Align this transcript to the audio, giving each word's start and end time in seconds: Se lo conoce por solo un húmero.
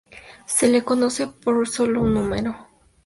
Se 0.47 0.67
lo 0.67 0.83
conoce 0.83 1.27
por 1.27 1.67
solo 1.67 2.01
un 2.01 2.17
húmero. 2.17 2.55